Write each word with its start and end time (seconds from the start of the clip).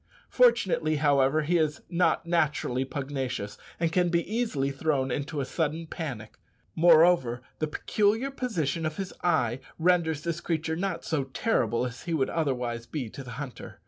Fortunately, 0.31 0.95
however, 0.95 1.43
he 1.43 1.59
is 1.59 1.83
not 1.87 2.25
naturally 2.25 2.83
pugnacious, 2.83 3.59
and 3.79 3.91
can 3.91 4.09
be 4.09 4.27
easily 4.27 4.71
thrown 4.71 5.11
into 5.11 5.39
a 5.39 5.45
sudden 5.45 5.85
panic. 5.85 6.39
Moreover, 6.75 7.43
the 7.59 7.67
peculiar 7.67 8.31
position 8.31 8.83
of 8.87 8.97
his 8.97 9.13
eye 9.23 9.59
renders 9.77 10.23
this 10.23 10.41
creature 10.41 10.75
not 10.75 11.05
so 11.05 11.25
terrible 11.25 11.85
as 11.85 12.05
he 12.05 12.15
would 12.15 12.31
otherwise 12.31 12.87
be 12.87 13.11
to 13.11 13.23
the 13.23 13.29
hunter. 13.37 13.79